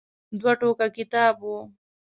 دوه 0.39 0.53
ټوکه 0.59 0.87
کتاب 0.97 1.35
و. 1.43 1.49